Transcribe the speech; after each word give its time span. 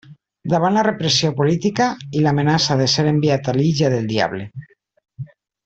Davant 0.53 0.77
la 0.77 0.85
repressió 0.87 1.29
política, 1.41 1.89
i 2.19 2.23
l'amenaça 2.29 2.79
de 2.81 2.89
ser 2.95 3.07
enviat 3.13 3.53
a 3.53 3.55
l'illa 3.61 3.93
del 3.97 4.09
Diable. 4.15 4.49